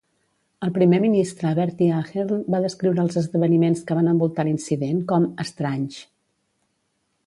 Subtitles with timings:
[0.67, 6.05] El primer ministre Bertie Ahern va descriure els esdeveniments que van envoltar l'incident com "estranys".